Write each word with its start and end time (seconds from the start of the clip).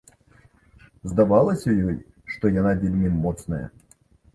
Здавалася 1.11 1.75
ёй, 1.87 2.01
што 2.35 2.45
яна 2.59 2.77
вельмі 2.85 3.17
моцная. 3.23 3.67